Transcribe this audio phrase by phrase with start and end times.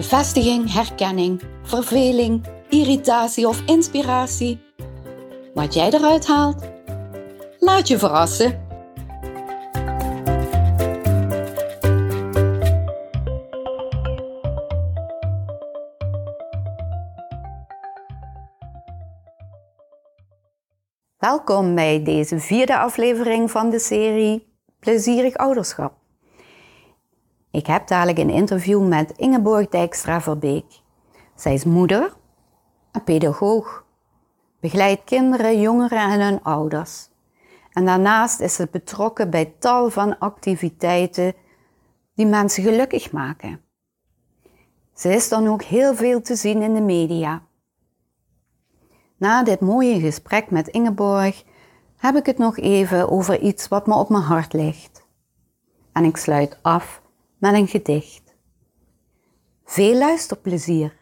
[0.00, 4.60] Bevestiging, herkenning, verveling, irritatie of inspiratie.
[5.54, 6.64] Wat jij eruit haalt,
[7.58, 8.68] laat je verrassen.
[21.18, 25.99] Welkom bij deze vierde aflevering van de serie Plezierig Ouderschap.
[27.50, 30.80] Ik heb dadelijk een interview met Ingeborg Dijkstra Verbeek.
[31.34, 32.16] Zij is moeder
[32.92, 33.84] en pedagoog.
[34.60, 37.08] Begeleidt kinderen, jongeren en hun ouders.
[37.72, 41.34] En daarnaast is ze betrokken bij tal van activiteiten
[42.14, 43.60] die mensen gelukkig maken.
[44.94, 47.42] Ze is dan ook heel veel te zien in de media.
[49.16, 51.44] Na dit mooie gesprek met Ingeborg
[51.96, 55.06] heb ik het nog even over iets wat me op mijn hart ligt.
[55.92, 56.99] En ik sluit af
[57.40, 58.22] met een gedicht.
[59.64, 60.92] Veel luisterplezier.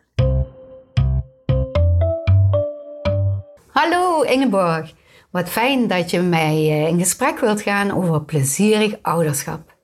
[3.68, 4.94] Hallo Ingeborg,
[5.30, 9.76] wat fijn dat je met mij eh, in gesprek wilt gaan over plezierig ouderschap.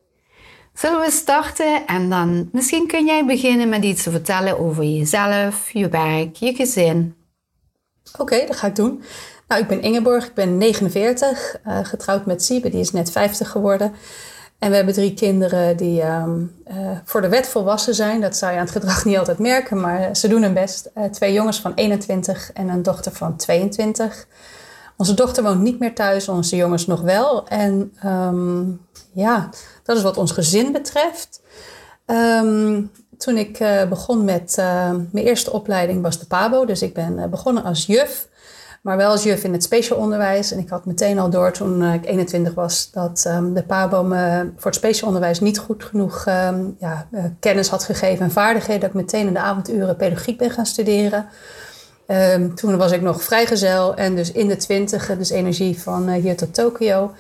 [0.72, 5.70] Zullen we starten en dan misschien kun jij beginnen met iets te vertellen over jezelf,
[5.70, 7.14] je werk, je gezin.
[8.18, 9.02] Oké, dat ga ik doen.
[9.48, 13.10] Nou, ik ben Ingeborg, ik ben 49, uh, eh, getrouwd met Siebe, die is net
[13.10, 13.92] 50 geworden.
[14.64, 16.24] En we hebben drie kinderen die uh,
[17.04, 18.20] voor de wet volwassen zijn.
[18.20, 20.90] Dat zou je aan het gedrag niet altijd merken, maar ze doen hun best.
[20.94, 24.26] Uh, twee jongens van 21 en een dochter van 22.
[24.96, 27.48] Onze dochter woont niet meer thuis, onze jongens nog wel.
[27.48, 28.80] En um,
[29.12, 29.48] ja,
[29.82, 31.42] dat is wat ons gezin betreft.
[32.06, 34.54] Um, toen ik uh, begon met
[35.10, 36.64] mijn eerste opleiding was de PABO.
[36.64, 38.28] Dus ik ben begonnen als juf
[38.84, 40.52] maar wel als juf in het speciaal onderwijs.
[40.52, 44.02] En ik had meteen al door toen eh, ik 21 was dat um, de PABO
[44.02, 48.30] me voor het speciaal onderwijs niet goed genoeg um, ja, uh, kennis had gegeven en
[48.30, 48.80] vaardigheden.
[48.80, 51.26] Dat ik meteen in de avonduren pedagogiek ben gaan studeren.
[52.06, 56.22] Um, toen was ik nog vrijgezel en dus in de twintig, dus energie van uh,
[56.22, 57.14] hier tot Tokio.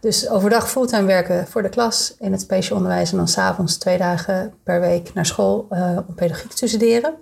[0.00, 3.98] Dus overdag fulltime werken voor de klas in het speciaal onderwijs en dan s'avonds twee
[3.98, 5.66] dagen per week naar school
[6.08, 7.14] om pedagogiek te studeren.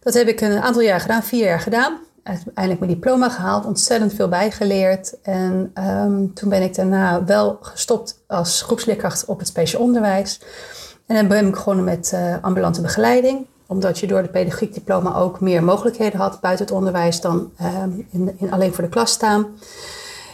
[0.00, 4.14] Dat heb ik een aantal jaar gedaan, vier jaar gedaan uiteindelijk mijn diploma gehaald, ontzettend
[4.14, 5.20] veel bijgeleerd.
[5.22, 10.40] En um, toen ben ik daarna wel gestopt als groepsleerkracht op het speciaal onderwijs.
[11.06, 13.46] En dan ben ik begonnen met uh, ambulante begeleiding.
[13.66, 17.50] Omdat je door de pedagogiek diploma ook meer mogelijkheden had buiten het onderwijs dan
[17.82, 19.46] um, in, in, alleen voor de klas staan.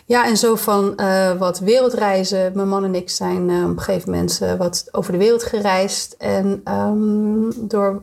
[0.07, 2.53] Ja, en zo van uh, wat wereldreizen.
[2.55, 6.15] Mijn man en ik zijn uh, op een gegeven moment wat over de wereld gereisd.
[6.19, 8.03] En um, door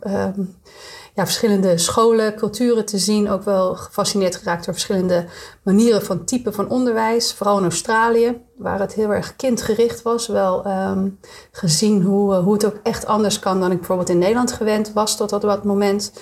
[1.14, 3.30] ja, verschillende scholen, culturen te zien.
[3.30, 5.26] Ook wel gefascineerd geraakt door verschillende
[5.64, 7.34] manieren van type van onderwijs.
[7.34, 10.28] Vooral in Australië, waar het heel erg kindgericht was.
[10.28, 11.20] Wel um,
[11.52, 15.18] gezien hoe, hoe het ook echt anders kan dan ik bijvoorbeeld in Nederland gewend was
[15.18, 16.14] tot dat moment.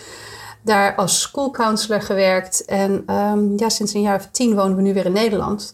[0.64, 2.66] Daar als school counselor gewerkt.
[2.66, 5.74] En um, ja, sinds een jaar of tien wonen we nu weer in Nederland.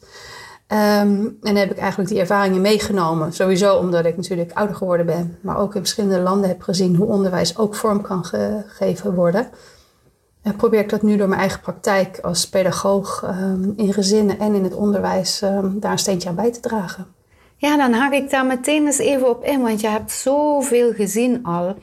[0.68, 3.34] Um, en heb ik eigenlijk die ervaringen meegenomen.
[3.34, 7.08] Sowieso omdat ik natuurlijk ouder geworden ben, maar ook in verschillende landen heb gezien hoe
[7.08, 9.50] onderwijs ook vorm kan gegeven worden.
[10.42, 14.54] En probeer ik dat nu door mijn eigen praktijk als pedagoog um, in gezinnen en
[14.54, 17.08] in het onderwijs um, daar een steentje aan bij te dragen.
[17.58, 21.44] Ja, dan haak ik daar meteen eens even op in, want je hebt zoveel gezien
[21.44, 21.76] al.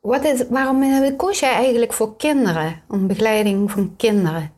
[0.00, 4.53] wat is, waarom koos jij eigenlijk voor kinderen, een begeleiding van kinderen?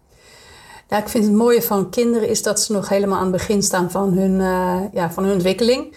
[0.89, 3.63] Ja, ik vind het mooie van kinderen is dat ze nog helemaal aan het begin
[3.63, 5.97] staan van hun, uh, ja, van hun ontwikkeling.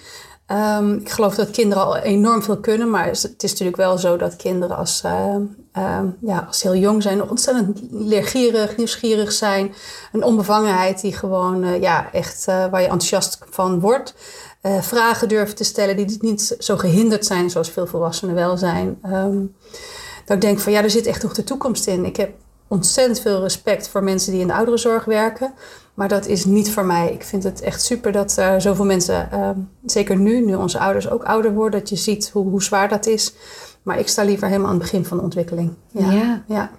[0.52, 4.18] Um, ik geloof dat kinderen al enorm veel kunnen, maar het is natuurlijk wel zo
[4.18, 5.36] dat kinderen als, uh,
[5.78, 9.74] uh, ja, als heel jong zijn ontzettend leergierig, nieuwsgierig zijn.
[10.12, 14.14] Een onbevangenheid die gewoon uh, ja, echt waar je enthousiast van wordt.
[14.82, 19.00] vragen durven te stellen die niet zo gehinderd zijn zoals veel volwassenen wel zijn.
[19.06, 19.56] Um,
[20.26, 22.06] dat ik denk van ja, er zit echt nog de toekomst in.
[22.06, 22.32] Ik heb
[22.70, 25.54] ontzettend veel respect voor mensen die in de ouderenzorg werken.
[25.94, 27.12] Maar dat is niet voor mij.
[27.12, 29.50] Ik vind het echt super dat er zoveel mensen, uh,
[29.86, 33.06] zeker nu, nu onze ouders ook ouder worden, dat je ziet hoe, hoe zwaar dat
[33.06, 33.34] is.
[33.84, 35.74] Maar ik sta liever helemaal aan het begin van de ontwikkeling.
[35.92, 36.44] Ja.
[36.48, 36.72] ja.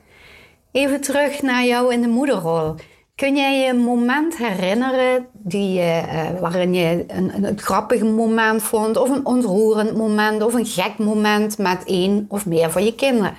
[0.72, 2.74] Even terug naar jou in de moederrol.
[3.14, 8.96] Kun jij je een moment herinneren die, uh, waarin je een, een, grappig moment vond,
[8.96, 13.34] of een ontroerend moment, of een gek moment met één of meer van je kinderen?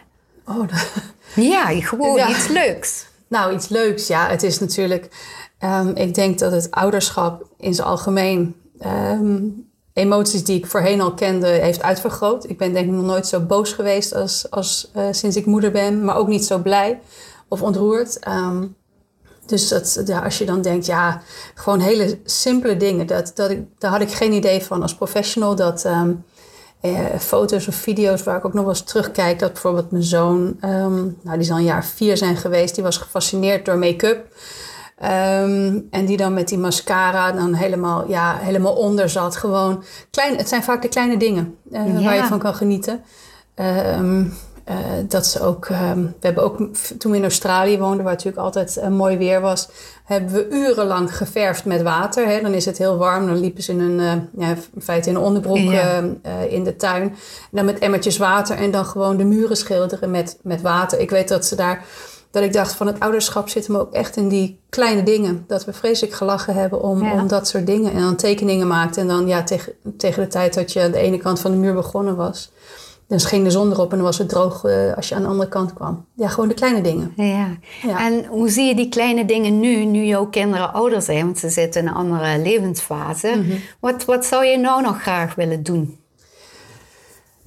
[0.58, 0.88] Oh, dat-
[1.36, 2.30] Ja, gewoon Ja.
[2.30, 3.06] iets leuks.
[3.28, 4.08] Nou, iets leuks.
[4.08, 5.10] Ja, het is natuurlijk.
[5.60, 8.56] ehm, ik denk dat het ouderschap in zijn algemeen.
[8.80, 9.40] ehm,
[9.94, 12.50] emoties die ik voorheen al kende, heeft uitvergroot.
[12.50, 15.72] Ik ben denk ik nog nooit zo boos geweest als, als eh, sinds ik moeder
[15.72, 17.00] ben, maar ook niet zo blij
[17.48, 18.20] of ontroerd.
[18.20, 18.66] Ehm,
[19.46, 21.22] dus dat, ja, als je dan denkt, ja,
[21.56, 23.08] gewoon hele simpele dingen.
[23.08, 25.56] Dat, dat ik, daar had ik geen idee van als professional.
[25.56, 25.86] Dat
[26.82, 29.40] eh, foto's of video's waar ik ook nog wel eens terugkijk.
[29.40, 32.76] Dat bijvoorbeeld mijn zoon, ehm, nou, die zal een jaar vier zijn geweest.
[32.76, 34.26] Die was gefascineerd door make-up.
[34.98, 39.36] Ehm, en die dan met die mascara dan helemaal, ja, helemaal onder zat.
[39.36, 42.04] Gewoon klein, het zijn vaak de kleine dingen eh, Ja.
[42.04, 43.04] waar je van kan genieten.
[43.56, 44.26] Ehm,
[44.64, 44.76] eh,
[45.08, 46.58] dat ze ook, ehm, we hebben ook
[46.98, 49.70] toen we in Australië woonden, waar het natuurlijk altijd eh, mooi weer was,
[50.06, 52.28] hebben we urenlang geverfd met water.
[52.28, 52.42] Hè.
[52.42, 55.16] Dan is het heel warm, dan liepen ze in een, eh, ja, in feite in
[55.16, 55.72] een onderbroek Ja.
[55.82, 55.98] eh,
[56.44, 57.02] eh, in de tuin.
[57.04, 57.16] En
[57.52, 61.00] dan met emmertjes water en dan gewoon de muren schilderen met, met water.
[61.00, 61.86] Ik weet dat ze daar,
[62.32, 65.44] dat ik dacht van het ouderschap zit hem ook echt in die kleine dingen.
[65.48, 67.14] Dat we vreselijk gelachen hebben om, Ja.
[67.14, 67.92] om dat soort dingen.
[67.94, 70.98] En dan tekeningen maakte en dan ja, tegen, tegen de tijd dat je aan de
[70.98, 72.52] ene kant van de muur begonnen was.
[73.12, 75.28] Dan ging de zon erop en dan was het droog eh, als je aan de
[75.28, 76.06] andere kant kwam.
[76.14, 77.14] Ja, gewoon de kleine dingen.
[77.16, 77.48] Ja.
[77.82, 78.06] Ja.
[78.06, 81.50] En hoe zie je die kleine dingen nu, nu jouw kinderen ouder zijn, want ze
[81.50, 83.36] zitten in een andere levensfase.
[83.36, 83.58] Mhm.
[83.80, 86.00] wat, wat zou je nou nog graag willen doen?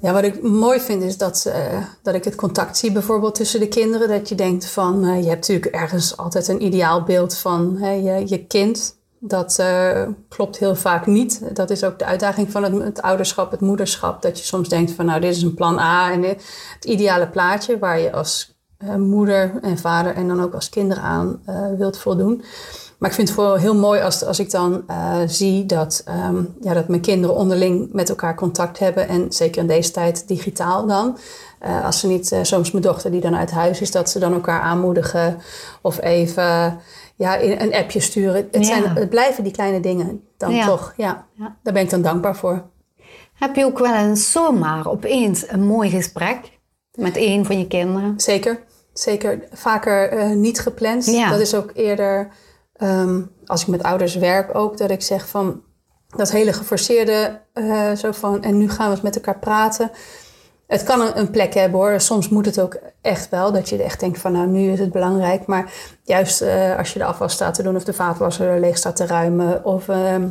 [0.00, 3.61] Ja, wat ik mooi vind is dat, eh, dat ik het contact zie bijvoorbeeld tussen
[3.61, 4.08] de kinderen.
[4.08, 8.22] Dat je denkt van, eh, je hebt natuurlijk ergens altijd een ideaal beeld van je,
[8.26, 8.96] je kind.
[9.26, 11.56] Dat eh, klopt heel vaak niet.
[11.56, 14.23] Dat is ook de uitdaging van het, ouderschap, het moederschap.
[14.23, 17.79] Dat je soms denkt van, nou dit is een plan A en het ideale plaatje
[17.79, 21.99] waar je als eh, moeder en vader en dan ook als kinderen aan eh, wilt
[21.99, 22.44] voldoen.
[22.99, 24.85] Maar ik vind het vooral heel mooi als, als ik dan
[25.26, 29.09] zie dat, ehm, ja, dat mijn kinderen onderling met elkaar contact hebben.
[29.09, 31.19] En zeker in deze tijd digitaal dan.
[31.85, 34.61] Als ze niet, soms mijn dochter die dan uit huis is, dat ze dan elkaar
[34.61, 35.37] aanmoedigen.
[35.82, 36.79] Of even
[37.16, 38.49] ja, in- een appje sturen.
[38.50, 40.94] Het, zijn, het blijven die kleine dingen dan toch.
[40.96, 41.26] Ja.
[41.34, 41.56] Ja.
[41.62, 42.62] Daar ben ik dan dankbaar voor.
[43.34, 46.38] Heb je ook wel eens zomaar opeens een mooi gesprek
[46.94, 48.14] met een van je kinderen?
[48.16, 49.44] Zeker, zeker.
[49.52, 51.06] Vaker eh, niet gepland.
[51.06, 51.31] Ja.
[51.31, 52.28] Dat is ook eerder,
[52.72, 55.62] ehm, als ik met ouders werk ook, dat ik zeg van
[56.16, 59.90] dat hele geforceerde, eh, zo van en nu gaan we eens met elkaar praten.
[60.66, 62.00] Het kan een, een plek hebben hoor.
[62.00, 63.52] Soms moet het ook echt wel.
[63.52, 65.46] Dat je echt denkt van nou nu is het belangrijk.
[65.46, 65.72] Maar
[66.02, 69.06] juist eh, als je de afwas staat te doen of de vaatwasser leeg staat te
[69.06, 69.64] ruimen.
[69.64, 70.28] Of ehm,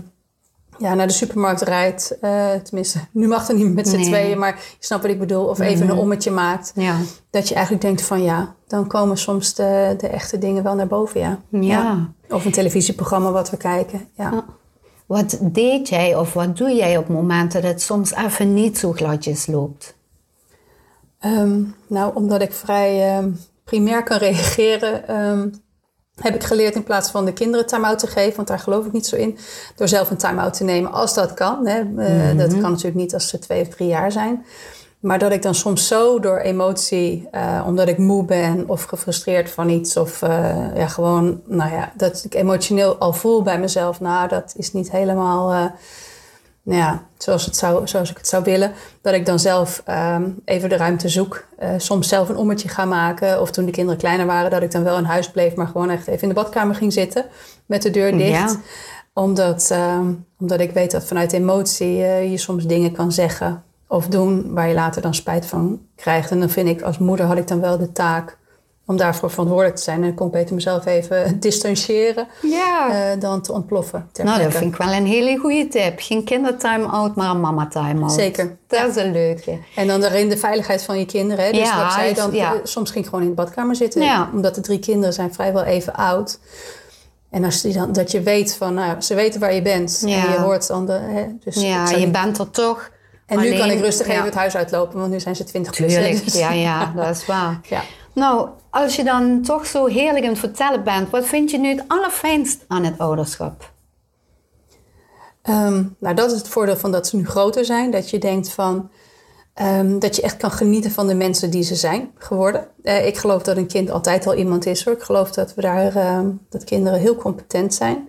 [0.78, 2.18] ja, naar de supermarkt rijdt.
[2.22, 4.06] eh, tenminste, nu mag het niet met z'n Nee.
[4.06, 4.40] tweeën.
[4.40, 5.46] Maar je snapt wat ik bedoel.
[5.46, 6.72] Of even een ommetje maakt.
[6.76, 6.96] Ja.
[7.30, 10.88] Dat je eigenlijk denkt van ja, dan komen soms de, de echte dingen wel naar
[10.88, 11.40] boven, ja.
[11.50, 12.10] Ja.
[12.30, 14.46] Of een televisieprogramma wat we kijken, ja.
[15.06, 18.92] Wat deed jij of wat doe jij op momenten dat het soms even niet zo
[18.92, 19.96] gladjes loopt?
[21.24, 23.32] Ehm, nou, omdat ik vrij ehm,
[23.64, 25.50] primair kan reageren, ehm,
[26.16, 28.92] heb ik geleerd in plaats van de kinderen time-out te geven, want daar geloof ik
[28.92, 29.38] niet zo in,
[29.76, 31.68] door zelf een time-out te nemen als dat kan.
[31.68, 31.80] Hè.
[31.80, 34.46] Eh, Dat kan natuurlijk niet als ze twee of drie jaar zijn.
[35.00, 39.50] Maar dat ik dan soms zo door emotie, eh, omdat ik moe ben of gefrustreerd
[39.50, 44.00] van iets, of eh, ja, gewoon, nou ja, dat ik emotioneel al voel bij mezelf,
[44.00, 45.72] nou, dat is niet helemaal.
[46.64, 48.72] Ja, zoals, het zou, zoals ik het zou willen.
[49.02, 51.46] Dat ik dan zelf ehm, even de ruimte zoek.
[51.58, 53.42] Eh, soms zelf een ommetje ga maken.
[53.42, 55.90] Of toen de kinderen kleiner waren, dat ik dan wel in huis bleef, maar gewoon
[55.90, 57.26] echt even in de badkamer ging zitten.
[57.66, 58.30] Met de deur dicht.
[58.30, 58.56] Ja.
[59.14, 64.08] Omdat, ehm, omdat ik weet dat vanuit emotie eh, je soms dingen kan zeggen of
[64.08, 66.32] doen waar je later dan spijt van krijgt.
[66.32, 68.38] En dan vind ik, als moeder had ik dan wel de taak
[68.86, 70.04] om daarvoor verantwoordelijk te zijn.
[70.04, 72.90] En kon ik beter mezelf even distancieren Ja.
[73.12, 74.10] eh, dan te ontploffen.
[74.24, 75.94] nou, dat vind ik wel een hele goede tip.
[75.98, 78.12] Geen kindertime-out, maar een mama-time-out.
[78.12, 78.58] Zeker.
[78.68, 79.58] Dat is een leuke.
[79.76, 81.46] En dan daarin de veiligheid van je kinderen.
[81.46, 81.52] Hè?
[81.52, 82.54] Dus Ja, wat zei, dan, ja.
[82.54, 84.02] eh, soms ging ik gewoon in de badkamer zitten.
[84.02, 84.30] Ja.
[84.34, 86.40] Omdat de drie kinderen zijn vrijwel even oud.
[87.30, 90.04] En als die dan, dat je weet van, nou, ze weten waar je bent.
[90.06, 90.26] Ja.
[90.26, 90.92] En je hoort dan de...
[91.02, 91.26] Hè?
[91.44, 92.90] Dus Ja, je niet- bent er toch.
[93.26, 95.00] En nu kan ik rustig even het huis uitlopen.
[95.00, 95.94] Want nu zijn ze twintig plus.
[95.94, 97.60] Tuurlijk, dus- ja, ja, dat is waar.
[97.70, 97.82] Ja.
[98.14, 101.70] Nou, als je dan toch zo heerlijk aan het vertellen bent, wat vind je nu
[101.70, 103.72] het allerfijnst aan het ouderschap?
[105.42, 107.92] Ehm, nou, dat is het voordeel van dat ze nu groter zijn.
[107.92, 108.90] Dat je denkt van...
[109.54, 112.68] ehm, dat je echt kan genieten van de mensen die ze zijn geworden.
[112.84, 114.94] Eh, ik geloof dat een kind altijd al iemand is hoor.
[114.94, 115.96] Ik geloof dat we daar...
[115.96, 118.08] ehm, dat kinderen heel competent zijn.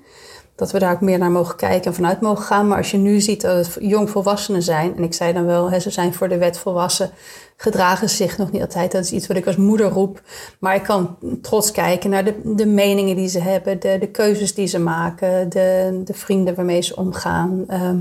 [0.57, 2.69] Dat we daar ook meer naar mogen kijken en vanuit mogen gaan.
[2.69, 4.97] Maar als je nu ziet dat het jongvolwassenen zijn...
[4.97, 7.11] en ik zei dan wel, hè, ze zijn voor de wet volwassen...
[7.57, 8.93] gedragen zich nog niet altijd.
[8.93, 10.23] Dat is iets wat ik als moeder roep.
[10.59, 13.81] Maar ik kan trots kijken naar de, de meningen die ze hebben...
[13.81, 17.65] De, de keuzes die ze maken, de, de vrienden waarmee ze omgaan...
[17.69, 17.99] Ehm,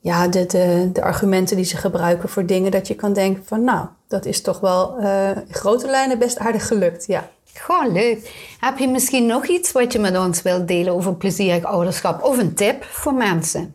[0.00, 3.64] ja, de, de, de argumenten die ze gebruiken voor dingen, dat je kan denken van
[3.64, 7.06] nou, dat is toch wel uh, in grote lijnen best aardig gelukt.
[7.06, 7.28] Ja.
[7.54, 8.32] Gewoon leuk.
[8.60, 12.24] Heb je misschien nog iets wat je met ons wilt delen over plezierig ouderschap?
[12.24, 13.74] Of een tip voor mensen?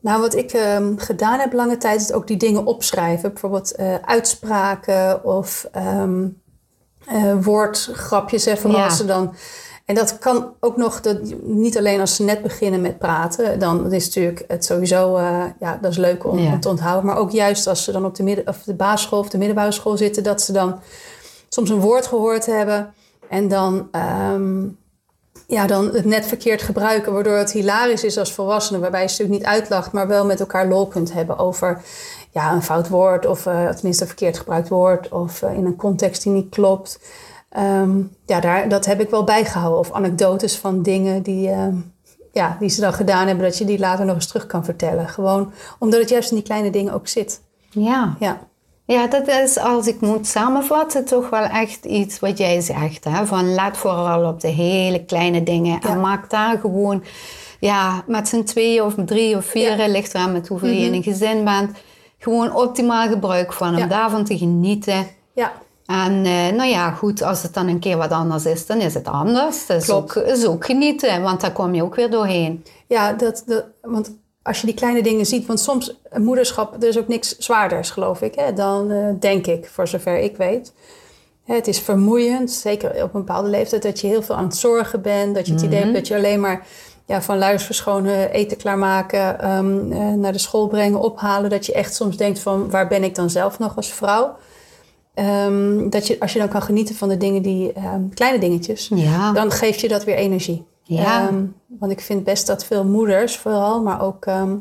[0.00, 3.32] Nou, wat ik um, gedaan heb lange tijd is ook die dingen opschrijven.
[3.32, 6.42] Bijvoorbeeld uh, uitspraken of um,
[7.12, 8.44] uh, woordgrapjes.
[8.44, 8.84] Hè, van ja.
[8.84, 9.34] als ze dan...
[9.84, 13.58] En dat kan ook nog, dat, niet alleen als ze net beginnen met praten.
[13.58, 16.52] Dan is natuurlijk het sowieso, uh, ja, dat is leuk om, ja.
[16.52, 17.06] om, te onthouden.
[17.06, 19.72] Maar ook juist als ze dan op de, midden, of de basisschool of de middelbare
[19.72, 20.22] school zitten.
[20.22, 20.80] Dat ze dan
[21.54, 22.94] soms een woord gehoord hebben.
[23.28, 23.88] En dan...
[24.32, 24.78] Um,
[25.46, 29.18] ja, dan het net verkeerd gebruiken, waardoor het hilarisch is als volwassene, waarbij je het
[29.18, 31.82] natuurlijk niet uitlacht, maar wel met elkaar lol kunt hebben over
[32.30, 35.76] ja, een fout woord of uh, tenminste een verkeerd gebruikt woord of uh, in een
[35.76, 37.00] context die niet klopt.
[37.58, 39.78] Um, ja, daar, dat heb ik wel bijgehouden.
[39.78, 41.66] Of anekdotes van dingen die, uh,
[42.32, 45.08] ja, die ze dan gedaan hebben, dat je die later nog eens terug kan vertellen.
[45.08, 47.40] Gewoon omdat het juist in die kleine dingen ook zit.
[47.70, 48.16] Ja.
[48.18, 48.38] Ja.
[48.92, 53.04] Ja, dat is als ik moet samenvatten toch wel echt iets wat jij zegt.
[53.04, 53.26] Hè?
[53.26, 55.88] Van laat vooral op de hele kleine dingen Ja.
[55.88, 57.02] en maak daar gewoon
[57.60, 59.86] ja, met z'n tweeën of drie of vier, Ja.
[59.88, 60.94] ligt eraan met hoeveel je in Mhm.
[60.94, 61.70] een gezin bent,
[62.18, 63.86] gewoon optimaal gebruik van om Ja.
[63.86, 65.06] daarvan te genieten.
[65.34, 65.52] Ja,
[65.86, 68.94] En eh, nou ja, goed, als het dan een keer wat anders is, dan is
[68.94, 69.66] het anders.
[69.66, 70.28] Dat is ook, Klopt.
[70.28, 72.64] is ook genieten, want daar kom je ook weer doorheen.
[72.86, 74.10] ja dat, dat, want
[74.42, 78.22] als je die kleine dingen ziet, want soms moederschap, er is ook niks zwaarders, geloof
[78.22, 80.72] ik, hè, dan eh, denk ik, voor zover ik weet.
[81.44, 85.02] Het is vermoeiend, zeker op een bepaalde leeftijd, dat je heel veel aan het zorgen
[85.02, 85.34] bent.
[85.34, 86.66] Dat je het idee hebt dat je alleen maar
[87.06, 91.50] ja, van luiers verschonen, eten klaarmaken, ehm, eh, naar de school brengen, ophalen.
[91.50, 94.36] Dat je echt soms denkt van, waar ben ik dan zelf nog als vrouw?
[95.14, 98.90] Ehm, dat je, als je dan kan genieten van de dingen die, ehm, kleine dingetjes,
[98.94, 100.64] Ja, dan geeft je dat weer energie.
[100.94, 101.28] Ja.
[101.28, 104.54] Ehm, want ik vind best dat veel moeders vooral, maar ook ehm,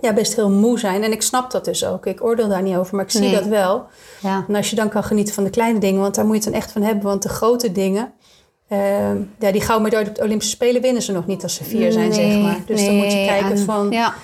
[0.00, 1.02] ja, best heel moe zijn.
[1.02, 2.06] En ik snap dat dus ook.
[2.06, 3.34] Ik oordeel daar niet over, maar ik zie Nee.
[3.34, 3.86] dat wel.
[4.20, 4.44] ja.
[4.48, 6.50] En als je dan kan genieten van de kleine dingen, want daar moet je het
[6.52, 7.04] dan echt van hebben.
[7.04, 8.12] Want de grote dingen,
[8.68, 11.92] ehm, ja, die gouden op de Olympische Spelen winnen ze nog niet als ze vier
[11.92, 12.58] zijn, zeg maar.
[12.66, 14.14] Dus dan moet je kijken en- van, Ja,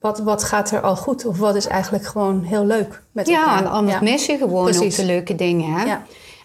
[0.00, 1.26] wat, wat gaat er al goed?
[1.26, 3.58] Of wat is eigenlijk gewoon heel leuk met ja elkaar?
[3.58, 4.82] en anders mis je gewoon Precies.
[4.92, 5.72] ook de leuke dingen.
[5.72, 5.84] Hè?
[5.84, 6.02] Ja.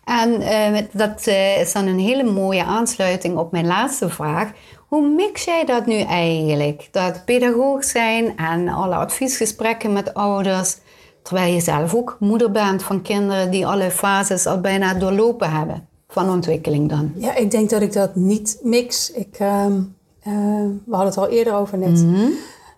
[0.10, 4.52] En eh, dat eh, is dan een hele mooie aansluiting op mijn laatste vraag.
[4.88, 6.88] Hoe mix jij dat nu eigenlijk?
[6.92, 10.78] Dat pedagoog zijn en alle adviesgesprekken met ouders,
[11.24, 15.88] terwijl je zelf ook moeder bent van kinderen die alle fases al bijna doorlopen hebben
[16.08, 17.12] van ontwikkeling dan.
[17.16, 19.12] Ja, ik denk dat ik dat niet mix.
[19.12, 19.66] Ik, eh,
[20.86, 22.06] we hadden het al eerder over net.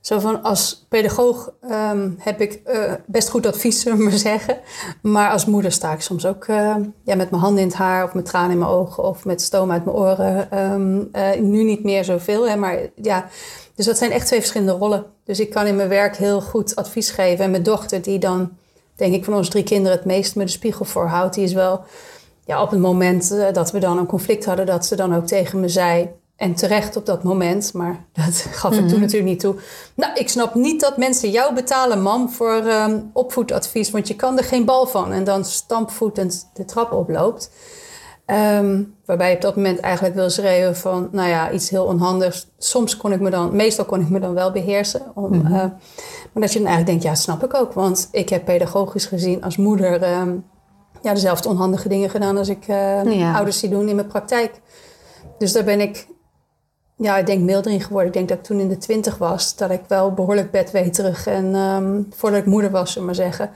[0.01, 4.57] Zo van als pedagoog ehm, heb ik eh, best goed advies, zullen we maar zeggen.
[5.01, 8.03] Maar als moeder sta ik soms ook eh, ja, met mijn handen in het haar
[8.03, 10.51] of met tranen in mijn ogen of met stoom uit mijn oren.
[10.51, 13.27] Ehm, eh, nu niet meer zoveel, hè, maar ja.
[13.75, 15.05] Dus dat zijn echt twee verschillende rollen.
[15.23, 17.45] Dus ik kan in mijn werk heel goed advies geven.
[17.45, 18.51] En mijn dochter, die dan,
[18.95, 21.83] denk ik, van onze drie kinderen het meest me de spiegel voorhoudt, die is wel
[22.45, 25.59] ja, op het moment dat we dan een conflict hadden, dat ze dan ook tegen
[25.59, 26.09] me zei.
[26.41, 29.55] En terecht op dat moment, maar dat gaf ik toen natuurlijk niet toe.
[29.95, 34.37] Nou, ik snap niet dat mensen jou betalen, mam, voor ehm, opvoedadvies, want je kan
[34.37, 35.11] er geen bal van.
[35.11, 37.51] En dan stampvoetend de trap oploopt.
[38.25, 42.47] Ehm, waarbij je op dat moment eigenlijk wil schreeuwen van, nou ja, iets heel onhandigs.
[42.57, 45.01] Soms kon ik me dan, meestal kon ik me dan wel beheersen.
[45.13, 45.71] Om, eh, maar
[46.33, 47.73] dat je dan eigenlijk denkt, ja, snap ik ook.
[47.73, 50.35] Want ik heb pedagogisch gezien als moeder ehm,
[51.01, 53.35] ja, dezelfde onhandige dingen gedaan als ik Ja.
[53.35, 54.61] ouders die doen in mijn praktijk.
[55.37, 56.07] Dus daar ben ik,
[57.01, 58.07] ja, ik denk milder in geworden.
[58.07, 61.55] Ik denk dat ik toen in de twintig was, dat ik wel behoorlijk bedweterig en
[61.55, 63.49] ehm, voordat ik moeder was, zullen maar zeggen,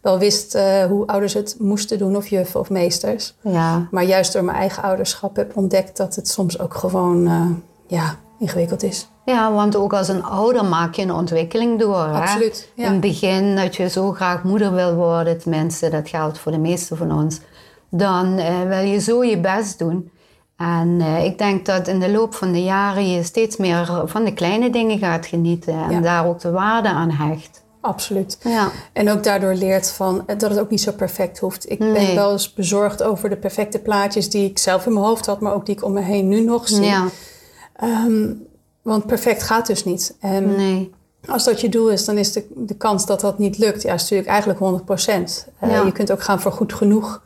[0.00, 3.34] wel wist eh, hoe ouders het moesten doen of juffen of meesters.
[3.40, 7.46] Ja, Maar juist door mijn eigen ouderschap heb ontdekt dat het soms ook gewoon, eh,
[7.86, 9.08] ja, ingewikkeld is.
[9.24, 12.06] ja want ook als een ouder maak je een ontwikkeling door.
[12.06, 12.20] Hè?
[12.20, 12.84] Absoluut, ja.
[12.86, 16.58] In het begin dat je zo graag moeder wil worden, tenminste dat geldt voor de
[16.58, 17.40] meeste van ons,
[17.90, 20.10] dan eh, wil je zo je best doen.
[20.62, 24.24] En eh, ik denk dat in de loop van de jaren je steeds meer van
[24.24, 26.00] de kleine dingen gaat genieten en Ja.
[26.00, 27.60] daar ook de waarde aan hecht.
[27.80, 28.38] Absoluut.
[28.42, 31.70] Ja, En ook daardoor leert van eh, dat het ook niet zo perfect hoeft.
[31.70, 35.26] Ik ben wel eens bezorgd over de perfecte plaatjes die ik zelf in mijn hoofd
[35.26, 36.82] had, maar ook die ik om me heen nu nog zie.
[36.84, 37.06] ja,
[37.76, 38.32] Ehm,
[38.82, 40.16] want perfect gaat dus niet.
[40.20, 40.90] En nee.
[41.28, 43.94] als dat je doel is, dan is de, de kans dat dat niet lukt, ja,
[43.94, 45.46] is natuurlijk eigenlijk 100 procent.
[45.60, 45.82] Ja.
[45.84, 47.22] Je kunt ook gaan voor goed genoeg.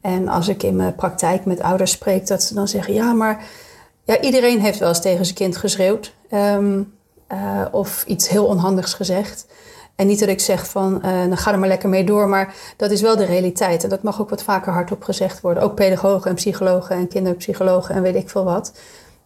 [0.00, 3.44] En als ik in mijn praktijk met ouders spreek, dat ze dan zeggen: ja, maar
[4.04, 6.82] ja, iedereen heeft wel eens tegen zijn kind geschreeuwd ehm,
[7.26, 9.46] eh, of iets heel onhandigs gezegd.
[9.96, 12.54] En niet dat ik zeg van, eh dan ga er maar lekker mee door, maar
[12.76, 13.82] dat is wel de realiteit.
[13.82, 15.62] En dat mag ook wat vaker hardop gezegd worden.
[15.62, 18.72] Ook pedagogen en psychologen en kinderpsychologen en weet ik veel wat,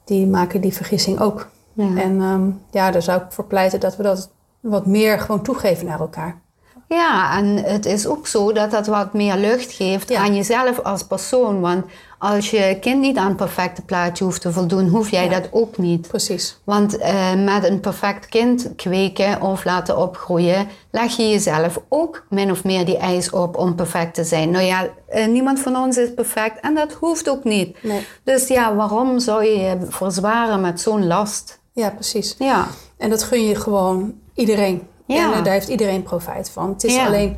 [0.04, 1.48] die maken die vergissing ook.
[1.72, 1.96] Ja.
[1.96, 5.86] En ehm, ja, daar zou ik voor pleiten dat we dat wat meer gewoon toegeven
[5.86, 6.42] naar elkaar.
[6.88, 10.20] Ja, en het is ook zo dat dat wat meer lucht geeft Ja.
[10.20, 11.60] aan jezelf als persoon.
[11.60, 11.84] Want
[12.18, 15.30] als je kind niet aan het perfecte plaatje hoeft te voldoen, hoef jij Ja.
[15.40, 16.08] dat ook niet.
[16.08, 16.58] Precies.
[16.64, 22.50] Want eh, met een perfect kind kweken of laten opgroeien, leg je jezelf ook min
[22.50, 24.50] of meer die eis op om perfect te zijn.
[24.50, 27.82] Nou ja, eh, niemand van ons is perfect en dat hoeft ook niet.
[27.82, 28.06] Nee.
[28.24, 31.60] Dus ja, waarom zou je je verzwaren met zo'n last?
[31.72, 32.34] Ja, precies.
[32.38, 32.66] Ja,
[32.98, 34.82] En dat gun je gewoon iedereen.
[35.06, 35.32] Ja.
[35.32, 36.68] En eh, daar heeft iedereen profijt van.
[36.68, 37.06] Het is Ja.
[37.06, 37.36] alleen,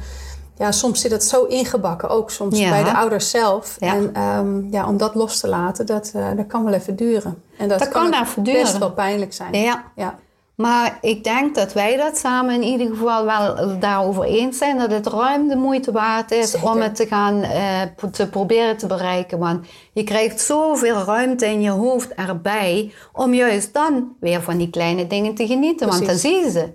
[0.58, 2.70] ja, soms zit het zo ingebakken, ook soms Ja.
[2.70, 3.76] bij de ouders zelf.
[3.80, 7.42] En ehm, ja, om dat los te laten, dat, eh, dat kan wel even duren.
[7.58, 8.62] En dat, Dat kan ook even duren.
[8.62, 9.52] best wel pijnlijk zijn.
[9.54, 9.85] ja.
[9.96, 10.14] Ja.
[10.54, 14.90] Maar ik denk dat wij dat samen in ieder geval wel daarover eens zijn dat
[14.90, 16.70] het ruim de moeite waard is Zeker.
[16.70, 17.80] om het te gaan eh,
[18.12, 19.38] te proberen te bereiken.
[19.38, 24.70] Want je krijgt zoveel ruimte in je hoofd erbij om juist dan weer van die
[24.70, 25.88] kleine dingen te genieten.
[25.88, 26.73] Want dan zie je ze.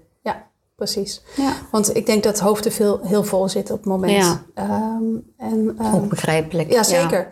[0.81, 1.21] Ja, precies.
[1.35, 1.53] Ja.
[1.71, 4.11] Want ik denk dat het hoofd te veel, heel vol zit op het moment.
[4.11, 4.41] Ja.
[4.53, 5.03] Ehm,
[5.37, 6.71] en, ehm, Ook begrijpelijk.
[6.71, 7.31] Ja, zeker.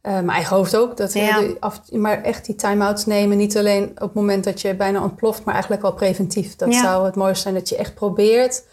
[0.00, 0.96] Eh, mijn eigen hoofd ook.
[0.96, 1.42] Dat, Ja.
[1.60, 3.36] af, maar echt die time-outs nemen.
[3.36, 6.56] Niet alleen op het moment dat je bijna ontploft, maar eigenlijk al preventief.
[6.56, 6.82] Dat Ja.
[6.82, 8.64] zou het mooiste zijn dat je echt probeert.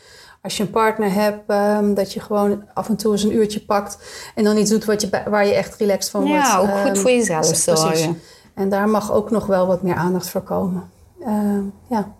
[0.41, 3.65] Als je een partner hebt, ehm, dat je gewoon af en toe eens een uurtje
[3.65, 3.97] pakt.
[4.35, 6.47] En dan iets doet wat je, waar je echt relaxed van wordt.
[6.47, 7.63] Ja, ook goed voor jezelf precies.
[7.63, 8.21] zorgen.
[8.53, 10.89] En daar mag ook nog wel wat meer aandacht voor komen.
[11.89, 12.15] Ja.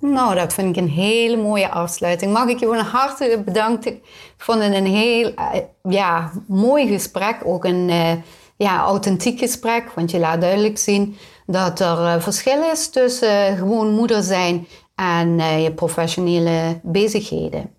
[0.00, 2.32] Nou, dat vind ik een hele mooie afsluiting.
[2.32, 3.92] Mag ik je van harte bedanken.
[3.92, 4.02] Ik
[4.36, 7.36] vond het een heel eh, ja, mooi gesprek.
[7.44, 8.12] Ook een eh,
[8.56, 9.92] ja, authentiek gesprek.
[9.94, 15.60] Want je laat duidelijk zien dat er eh, verschil is tussen gewoon moeder zijn en
[15.62, 17.70] je professionele bezigheden.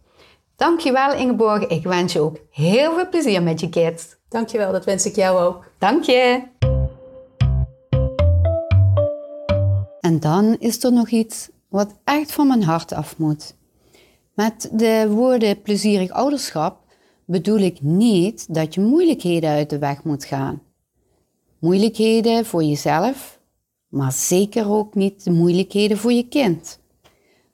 [0.55, 1.67] Dankjewel Ingeborg.
[1.67, 4.05] Ik wens je ook heel veel plezier met je kids.
[4.29, 5.63] Dankjewel, dat wens ik jou ook.
[5.77, 6.41] Dank je.
[9.99, 13.55] En dan is er nog iets wat echt van mijn hart af moet.
[14.33, 16.83] Met de woorden plezierig ouderschap
[17.25, 20.61] bedoel ik niet dat je moeilijkheden uit de weg moet gaan.
[21.59, 23.39] Moeilijkheden voor jezelf,
[23.87, 26.79] maar zeker ook niet de moeilijkheden voor je kind.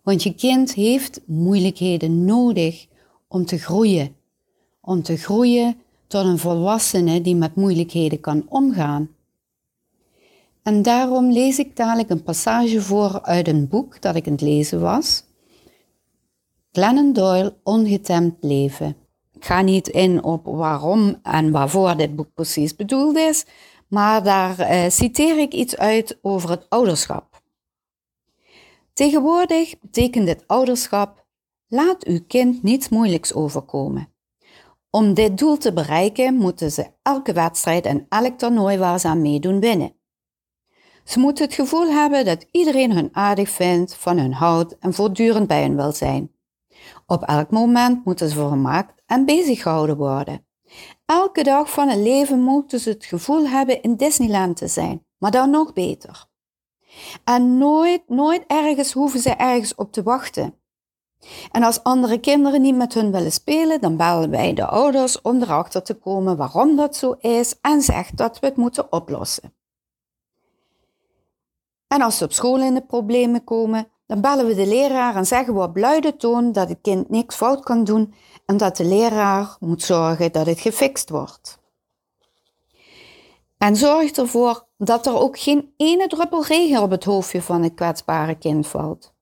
[0.03, 2.87] Want je kind heeft moeilijkheden nodig
[3.27, 4.15] om te groeien.
[4.81, 5.75] Om te groeien
[6.07, 9.09] tot een volwassene die met moeilijkheden kan omgaan.
[10.65, 14.41] En daarom lees ik dadelijk een passage voor uit een boek dat ik aan het
[14.41, 15.23] lezen was.
[16.71, 18.95] Glennon Doyle, Ongetemd leven.
[19.33, 23.45] Ik ga niet in op waarom en waarvoor dit boek precies bedoeld is,
[23.87, 27.41] maar daar eh, citeer ik iets uit over het ouderschap.
[28.93, 31.25] Tegenwoordig betekent het ouderschap:
[31.67, 34.13] laat uw kind niets moeilijks overkomen.
[34.89, 39.21] Om dit doel te bereiken moeten ze elke wedstrijd en elk toernooi waar ze aan
[39.21, 40.03] meedoen winnen.
[41.05, 45.47] Ze moeten het gevoel hebben dat iedereen hun aardig vindt, van hun houdt en voortdurend
[45.47, 46.31] bij hen wil zijn.
[47.05, 50.45] Op elk moment moeten ze vermaakt en bezig gehouden worden.
[51.05, 55.31] Elke dag van het leven moeten ze het gevoel hebben in Disneyland te zijn, maar
[55.31, 56.25] dan nog beter.
[57.23, 60.59] En nooit, nooit ergens hoeven ze ergens op te wachten.
[61.51, 65.41] En als andere kinderen niet met hun willen spelen, dan bellen wij de ouders om
[65.41, 69.53] erachter te komen waarom dat zo is en zegt dat we het moeten oplossen.
[71.87, 75.25] En als ze op school in de problemen komen, dan bellen we de leraar en
[75.25, 78.13] zeggen we op luide toon dat het kind niks fout kan doen
[78.45, 81.59] en dat de leraar moet zorgen dat het gefixt wordt.
[83.57, 87.73] En zorg ervoor dat er ook geen ene druppel regen op het hoofdje van het
[87.73, 89.13] kwetsbare kind valt.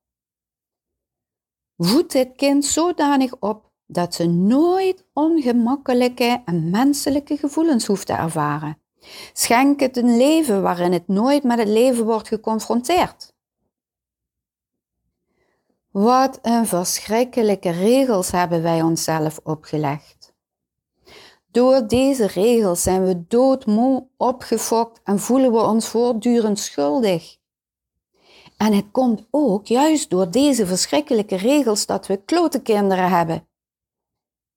[1.78, 8.83] Voed dit kind zodanig op dat ze nooit ongemakkelijke en menselijke gevoelens hoeft te ervaren.
[9.34, 13.34] Schenk het een leven waarin het nooit met het leven wordt geconfronteerd.
[15.92, 20.34] Wat een verschrikkelijke regels hebben wij onszelf opgelegd.
[21.52, 27.38] Door deze regels zijn we doodmoe, opgefokt en voelen we ons voortdurend schuldig.
[28.58, 33.48] En het komt ook juist door deze verschrikkelijke regels dat we klote kinderen hebben.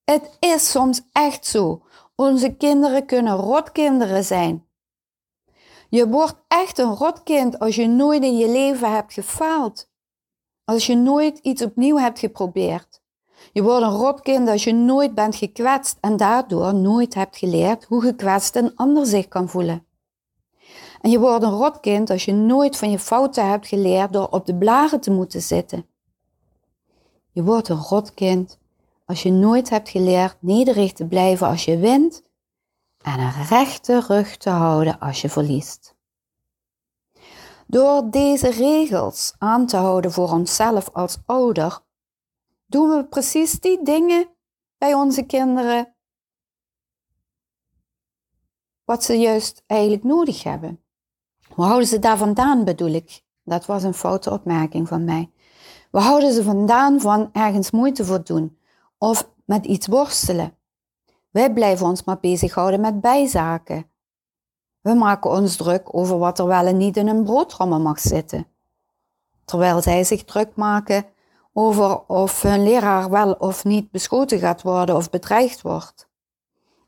[0.05, 1.86] Het is soms echt zo.
[2.17, 4.67] Onze kinderen kunnen rotkinderen zijn.
[5.89, 9.91] Je wordt echt een rotkind als je nooit in je leven hebt gefaald.
[10.65, 13.03] Als je nooit iets opnieuw hebt geprobeerd.
[13.53, 18.01] Je wordt een rotkind als je nooit bent gekwetst en daardoor nooit hebt geleerd hoe
[18.01, 19.87] gekwetst een ander zich kan voelen.
[21.01, 24.47] En je wordt een rotkind als je nooit van je fouten hebt geleerd door op
[24.47, 25.87] de blaren te moeten zitten.
[27.33, 28.59] Je wordt een rotkind
[29.07, 32.23] als je nooit hebt geleerd nederig te blijven als je wint
[33.03, 35.95] en een rechte rug te houden als je verliest.
[37.67, 41.85] Door deze regels aan te houden voor onszelf als ouder,
[42.67, 44.29] Doen we precies die dingen
[44.79, 45.95] bij onze kinderen
[48.85, 50.81] wat ze juist eigenlijk nodig hebben?
[51.57, 53.23] We houden ze daar vandaan, bedoel ik.
[53.43, 55.31] Dat was een foute opmerking van mij.
[55.91, 58.56] We houden ze vandaan van ergens moeite voor doen
[58.99, 60.57] of met iets worstelen.
[61.31, 63.91] Wij blijven ons maar bezighouden met bijzaken.
[64.81, 68.47] We maken ons druk over wat er wel en niet in een broodrommel mag zitten.
[69.45, 71.07] Terwijl zij zich druk maken
[71.53, 76.09] over of hun leraar wel of niet beschoten gaat worden of bedreigd wordt.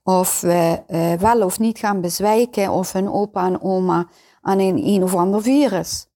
[0.03, 4.09] Of we uh, wel of niet gaan bezwijken of hun opa en oma
[4.40, 6.09] aan een een of ander virus.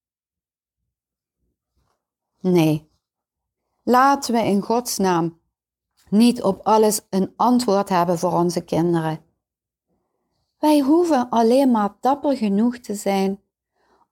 [2.41, 2.91] Nee.
[3.83, 5.41] Laten we in Gods naam
[6.13, 9.21] niet op alles een antwoord hebben voor onze kinderen.
[10.59, 13.41] Wij hoeven alleen maar dapper genoeg te zijn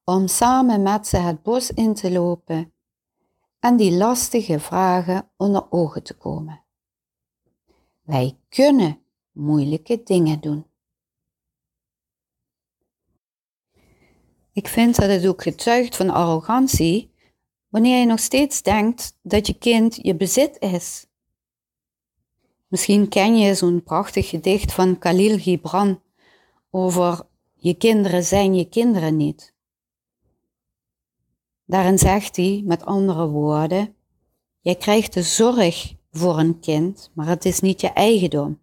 [0.04, 2.72] om samen met ze het bos in te lopen
[3.58, 6.62] en die lastige vragen onder ogen te komen.
[8.02, 8.98] Wij kunnen
[9.32, 10.66] moeilijke dingen doen.
[14.52, 17.14] Ik vind dat het ook getuigt van arrogantie
[17.68, 21.09] wanneer je nog steeds denkt dat je kind je bezit is.
[22.70, 26.02] Misschien ken je zo'n prachtig gedicht van Khalil Gibran
[26.70, 29.54] over je kinderen zijn je kinderen niet.
[31.64, 33.94] Daarin zegt hij met andere woorden:
[34.60, 38.60] Jij krijgt de zorg voor een kind, maar het is niet je eigendom.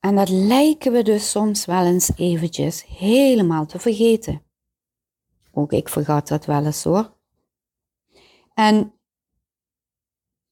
[0.00, 4.42] En dat lijken we dus soms wel eens eventjes helemaal te vergeten.
[5.52, 7.12] Ook ik vergat dat wel eens hoor.
[8.54, 8.92] En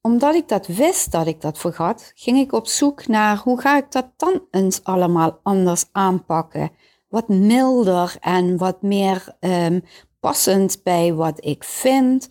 [0.01, 3.77] omdat ik dat wist dat ik dat vergat, ging ik op zoek naar hoe ga
[3.77, 6.71] ik dat dan eens allemaal anders aanpakken.
[7.07, 9.83] Wat milder en wat meer um,
[10.19, 12.29] passend bij wat ik vind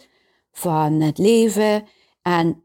[0.52, 1.86] van het leven.
[2.22, 2.64] En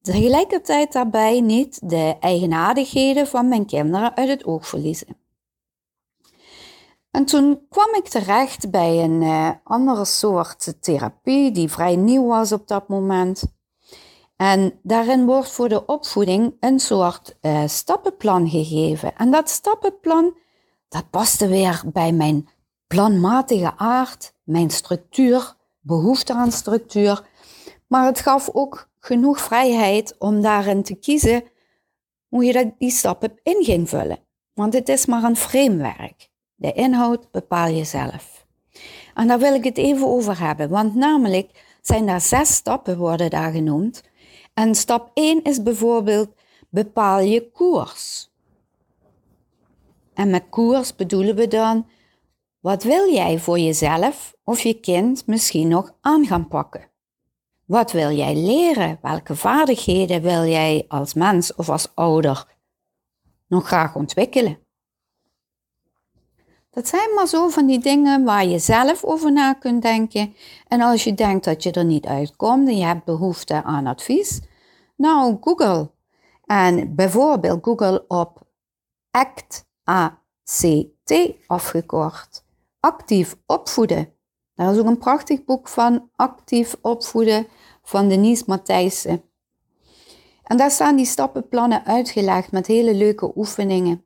[0.00, 5.18] tegelijkertijd daarbij niet de eigenaardigheden van mijn kinderen uit het oog verliezen.
[7.10, 12.52] En toen kwam ik terecht bij een uh, andere soort therapie die vrij nieuw was
[12.52, 13.59] op dat moment.
[14.40, 19.16] En daarin wordt voor de opvoeding een soort uh, stappenplan gegeven.
[19.16, 20.34] En dat stappenplan,
[20.88, 22.48] dat paste weer bij mijn
[22.86, 27.22] planmatige aard, mijn structuur, behoefte aan structuur.
[27.86, 31.42] Maar het gaf ook genoeg vrijheid om daarin te kiezen
[32.28, 34.18] hoe je dat, die stappen in ging vullen.
[34.54, 36.30] Want het is maar een framewerk.
[36.54, 38.46] De inhoud bepaal je zelf.
[39.14, 43.30] En daar wil ik het even over hebben, want namelijk zijn daar zes stappen worden
[43.30, 44.08] daar genoemd.
[44.60, 46.28] En stap 1 is bijvoorbeeld
[46.68, 48.30] bepaal je koers.
[50.14, 51.86] En met koers bedoelen we dan
[52.58, 56.90] wat wil jij voor jezelf of je kind misschien nog aan gaan pakken?
[57.64, 58.98] Wat wil jij leren?
[59.02, 62.46] Welke vaardigheden wil jij als mens of als ouder
[63.46, 64.58] nog graag ontwikkelen?
[66.70, 70.34] Dat zijn maar zo van die dingen waar je zelf over na kunt denken.
[70.68, 74.40] En als je denkt dat je er niet uitkomt en je hebt behoefte aan advies,
[75.00, 75.90] nou Google.
[76.46, 78.42] En bijvoorbeeld Google op
[79.10, 81.12] ACT, A-C-T
[81.46, 82.44] afgekort.
[82.80, 84.12] Actief opvoeden.
[84.54, 87.46] Daar is ook een prachtig boek van Actief opvoeden
[87.82, 89.22] van Denise Matthijssen.
[90.42, 94.04] En daar staan die stappenplannen uitgelegd met hele leuke oefeningen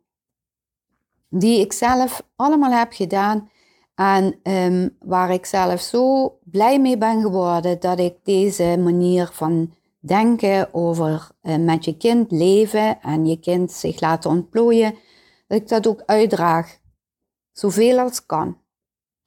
[1.29, 3.51] die ik zelf allemaal heb gedaan
[3.95, 9.75] en um, waar ik zelf zo blij mee ben geworden dat ik deze manier van
[10.07, 14.95] denken over uh, met je kind leven en je kind zich laten ontplooien,
[15.47, 16.79] dat ik dat ook uitdraag,
[17.53, 18.59] zoveel als kan,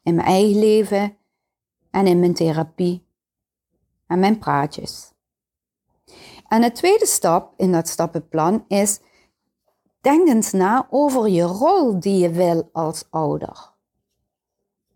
[0.04, 1.18] in mijn eigen leven
[1.92, 3.06] en in mijn therapie
[4.08, 5.12] en mijn praatjes.
[6.48, 9.00] En de tweede stap in dat stappenplan is
[10.02, 13.74] Denk eens na over je rol die je wil als ouder.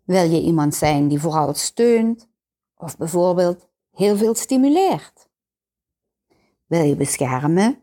[0.04, 2.28] Wil je iemand zijn die vooral steunt
[2.76, 5.28] of bijvoorbeeld heel veel stimuleert?
[6.72, 7.82] Wil je beschermen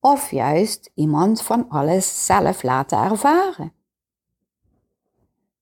[0.00, 3.72] of juist iemand van alles zelf laten ervaren?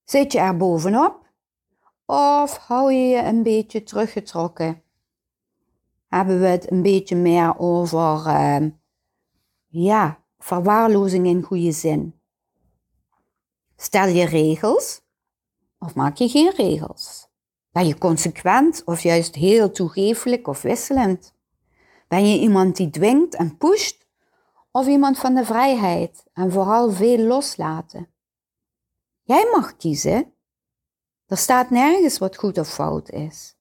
[0.04, 1.26] Zit je er bovenop
[2.06, 4.82] of hou je je een beetje teruggetrokken?
[6.08, 8.70] Hebben we het een beetje meer over, uh,
[9.66, 12.14] ja, verwaarlozing in goede zin.
[13.76, 15.02] Stel je regels
[15.78, 17.28] of maak je geen regels?
[17.70, 21.33] Ben je consequent of juist heel toegeeflijk of wisselend?
[22.08, 24.06] Ben je iemand die dwingt en pusht
[24.70, 28.08] of iemand van de vrijheid en vooral veel loslaten?
[29.22, 30.34] Jij mag kiezen.
[31.26, 33.56] Er staat nergens wat goed of fout is.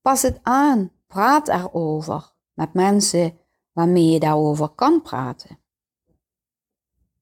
[0.00, 3.38] Pas het aan, praat erover met mensen
[3.72, 5.58] waarmee je daarover kan praten.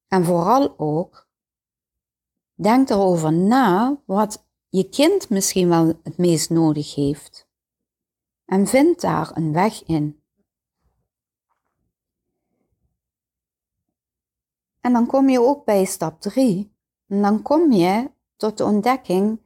[0.08, 1.28] En vooral ook,
[2.54, 7.47] denk erover na wat je kind misschien wel het meest nodig heeft.
[8.48, 10.22] En vind daar een weg in.
[14.80, 16.72] En dan kom je ook bij stap 3.
[17.08, 19.40] En dan kom je tot de ontdekking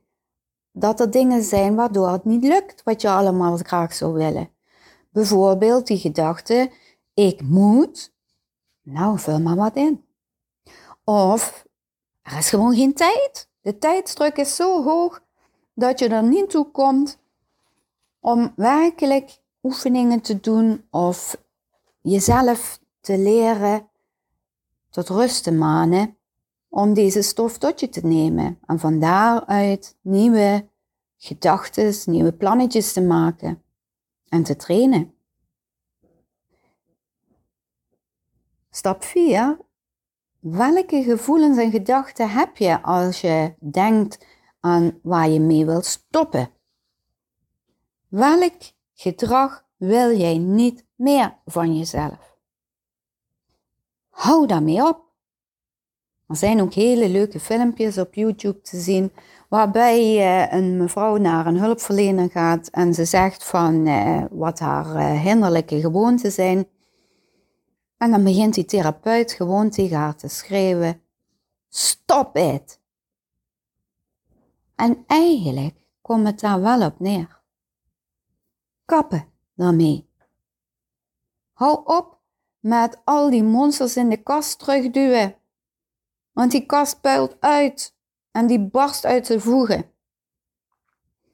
[0.72, 4.50] dat er dingen zijn waardoor het niet lukt wat je allemaal graag zou willen.
[5.10, 6.72] Bijvoorbeeld die gedachte,
[7.14, 8.14] ik moet,
[8.82, 10.04] nou vul maar wat in.
[11.04, 11.66] Of
[12.22, 13.50] er is gewoon geen tijd.
[13.60, 15.22] De tijdsdruk is zo hoog
[15.74, 17.21] dat je er niet toe komt
[18.22, 21.44] om werkelijk oefeningen te doen of
[22.00, 23.88] jezelf te leren
[24.90, 26.16] tot rust te manen
[26.68, 30.68] om deze stof tot je te nemen en van daaruit nieuwe
[31.16, 33.62] gedachten, nieuwe plannetjes te maken
[34.28, 35.14] en te trainen.
[38.70, 39.58] Stap 4.
[40.40, 44.26] Welke gevoelens en gedachten heb je als je denkt
[44.60, 46.50] aan waar je mee wilt stoppen?
[48.12, 52.36] Welk gedrag wil jij niet meer van jezelf?
[54.08, 55.04] Hou daarmee op.
[56.28, 59.12] Er zijn ook hele leuke filmpjes op YouTube te zien
[59.48, 64.86] waarbij uh, een mevrouw naar een hulpverlener gaat en ze zegt van uh, wat haar
[64.86, 66.68] uh, hinderlijke gewoonten zijn.
[67.96, 71.00] En dan begint die therapeut gewoon tegen haar te schreeuwen:
[71.68, 72.80] Stop het!
[74.74, 77.41] En eigenlijk komt het daar wel op neer.
[78.92, 80.08] Kappen daarmee.
[81.52, 82.18] Hou op
[82.60, 85.36] met al die monsters in de kast terugduwen.
[86.32, 87.96] Want die kast puilt uit
[88.30, 89.90] en die barst uit de voegen.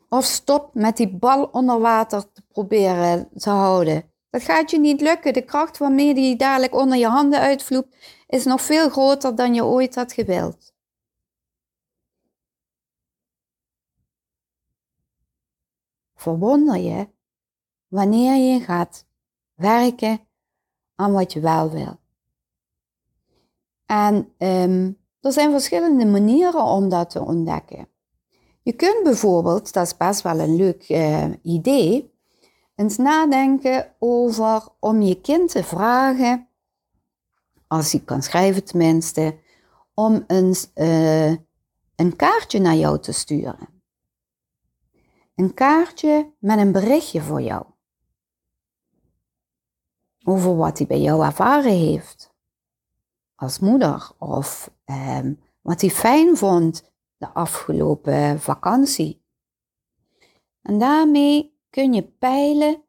[0.08, 4.12] Of stop met die bal onder water te proberen te houden.
[4.30, 5.32] Dat gaat je niet lukken.
[5.32, 9.64] De kracht waarmee die dadelijk onder je handen uitvloept, is nog veel groter dan je
[9.64, 10.74] ooit had gewild.
[16.14, 17.16] Verwonder je
[17.88, 19.06] wanneer je gaat
[19.54, 20.20] werken
[20.94, 21.98] aan wat je wel wil.
[23.86, 27.88] En um, er zijn verschillende manieren om dat te ontdekken.
[28.62, 32.14] Je kunt bijvoorbeeld, dat is best wel een leuk uh, idee,
[32.74, 36.48] eens nadenken over om je kind te vragen,
[37.66, 39.38] als hij kan schrijven tenminste,
[39.94, 41.30] om eens uh,
[41.96, 43.68] een kaartje naar jou te sturen.
[45.34, 47.64] Een kaartje met een berichtje voor jou.
[50.28, 52.32] Over wat hij bij jou ervaren heeft
[53.34, 59.22] als moeder of um, wat hij fijn vond de afgelopen vakantie.
[60.62, 62.82] En daarmee kun je peilen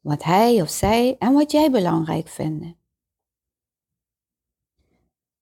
[0.00, 2.76] wat hij of zij en wat jij belangrijk vinden.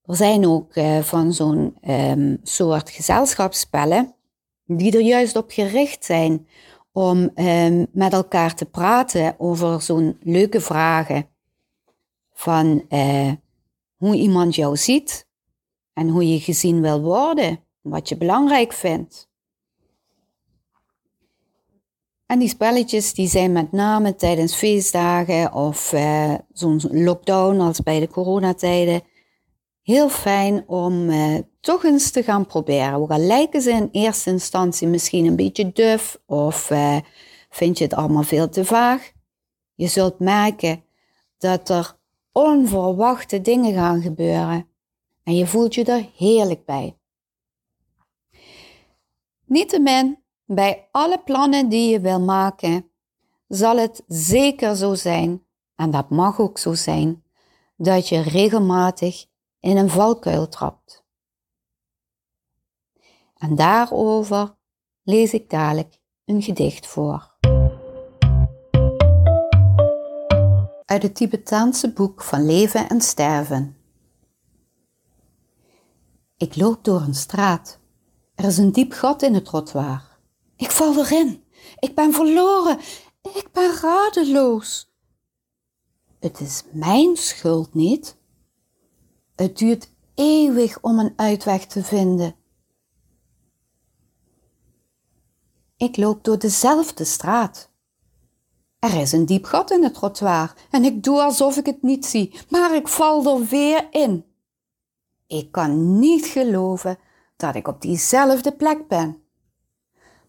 [0.03, 4.15] Er zijn ook uh, van zo'n um, soort gezelschapsspellen
[4.65, 6.49] die er juist op gericht zijn
[6.97, 11.29] om um, met elkaar te praten over zo'n leuke vragen
[12.33, 13.33] van uh,
[13.97, 15.29] hoe iemand jou ziet
[15.93, 19.29] en hoe je gezien wil worden, wat je belangrijk vindt.
[22.27, 28.01] En die spelletjes die zijn met name tijdens feestdagen of uh, zo'n lockdown als bij
[28.01, 29.03] de coronatijden
[29.87, 32.95] heel fijn om uh, toch eens te gaan proberen.
[32.95, 36.97] Ook al lijken ze in eerste instantie misschien een beetje duf of uh,
[37.51, 39.13] vind je het allemaal veel te vaag.
[39.75, 40.85] Je zult merken
[41.39, 41.99] dat er
[42.33, 44.69] onverwachte dingen gaan gebeuren
[45.23, 46.99] en je voelt je er heerlijk bij.
[49.45, 52.91] Niettemin, bij alle plannen die je wil maken,
[53.49, 55.43] zal het zeker zo zijn,
[55.77, 57.25] en dat mag ook zo zijn,
[57.77, 59.27] dat je regelmatig
[59.67, 61.05] in een valkuil trapt.
[63.35, 64.57] En daarover
[65.03, 67.35] lees ik dadelijk een gedicht voor.
[70.85, 73.77] Uit het Tibetaanse boek van Leven en Sterven.
[76.37, 77.79] Ik loop door een straat.
[78.35, 80.19] Er is een diep gat in het trottoir.
[80.57, 81.45] Ik val erin.
[81.79, 82.79] Ik ben verloren.
[83.23, 84.93] Ik ben radeloos.
[86.19, 88.17] Het is mijn schuld niet.
[89.37, 92.35] Het duurt eeuwig om een uitweg te vinden.
[95.77, 97.71] Ik loop door dezelfde straat.
[98.79, 102.07] Er is een diep gat in het trottoir en ik doe alsof ik het niet
[102.07, 104.25] zie, maar ik val er weer in.
[105.27, 106.99] Ik kan niet geloven
[107.37, 109.23] dat ik op diezelfde plek ben.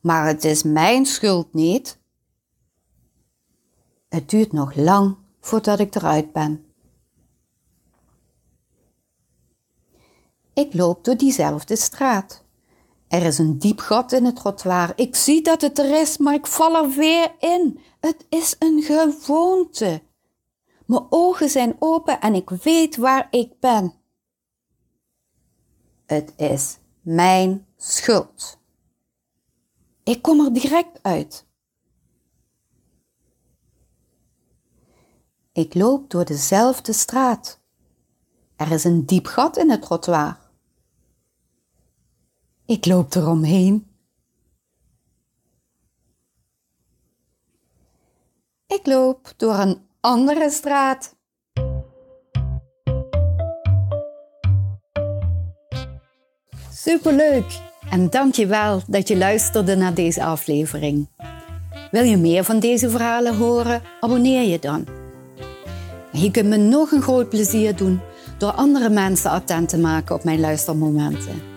[0.01, 1.99] Maar het is mijn schuld niet.
[4.09, 6.66] Het duurt nog lang voordat ik eruit ben.
[10.57, 12.43] Ik loop door diezelfde straat.
[13.07, 14.93] Er is een diep gat in het trottoir.
[14.95, 17.79] Ik zie dat het er is, maar ik val er weer in.
[17.99, 20.01] Het is een gewoonte.
[20.85, 23.93] Mijn ogen zijn open en ik weet waar ik ben.
[26.05, 28.59] Het is mijn schuld.
[30.03, 31.45] Ik kom er direct uit.
[35.51, 37.59] Ik loop door dezelfde straat.
[38.55, 40.45] Er is een diep gat in het trottoir.
[42.67, 43.87] Ik loop eromheen.
[48.67, 51.15] Ik loop door een andere straat.
[56.71, 61.09] Superleuk en dankjewel dat je luisterde naar deze aflevering.
[61.91, 63.81] Wil je meer van deze verhalen horen?
[63.99, 64.87] Abonneer je dan.
[66.11, 67.99] Je kunt me nog een groot plezier doen
[68.37, 71.56] door andere mensen attent te maken op mijn luistermomenten.